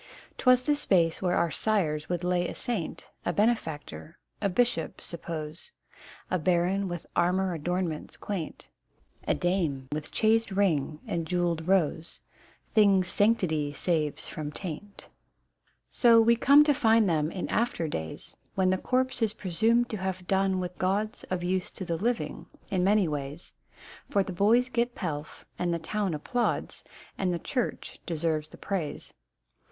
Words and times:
'Twas 0.39 0.63
the 0.63 0.75
space 0.75 1.21
where 1.21 1.35
our 1.37 1.51
sires 1.51 2.09
would 2.09 2.23
lay 2.23 2.47
a 2.47 2.55
saint, 2.55 3.05
A 3.23 3.31
benefactor,— 3.31 4.17
a 4.41 4.49
bishop, 4.49 4.99
suppose, 4.99 5.73
A 6.31 6.39
baron 6.39 6.87
with 6.87 7.05
armour 7.15 7.53
adornments 7.53 8.17
quaint, 8.17 8.67
Dame 9.27 9.87
with 9.91 10.09
chased 10.11 10.49
ring 10.49 11.01
and 11.05 11.27
jewelled 11.27 11.67
rose, 11.67 12.23
Things 12.73 13.09
sanctity 13.09 13.73
saves 13.73 14.27
from 14.27 14.51
taint; 14.51 15.07
So 15.91 16.19
we 16.19 16.35
come 16.35 16.63
to 16.63 16.73
find 16.73 17.07
them 17.07 17.29
in 17.29 17.47
after 17.49 17.87
days 17.87 18.35
When 18.55 18.71
the 18.71 18.79
corpse 18.79 19.21
is 19.21 19.33
presumed 19.33 19.87
to 19.89 19.97
have 19.97 20.25
done 20.25 20.59
with 20.59 20.79
gauds 20.79 21.25
Of 21.25 21.43
use 21.43 21.69
to 21.69 21.85
the 21.85 21.97
living, 21.97 22.47
in 22.71 22.83
many 22.83 23.07
ways: 23.07 23.53
For 24.09 24.23
the 24.23 24.33
boys 24.33 24.67
get 24.67 24.95
pelf, 24.95 25.45
and 25.59 25.71
the 25.71 25.77
town 25.77 26.15
applauds, 26.15 26.83
And 27.19 27.31
the 27.31 27.37
church 27.37 27.99
deserves 28.07 28.49
the 28.49 28.57
praise. 28.57 29.13